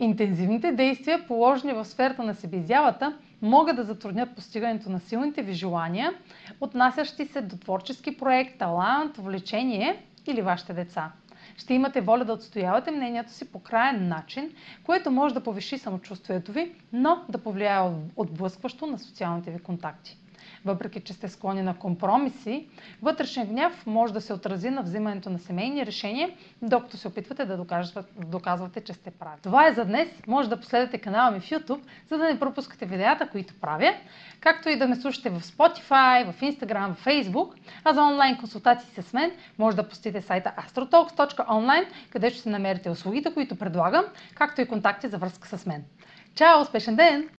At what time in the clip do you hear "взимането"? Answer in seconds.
24.82-25.30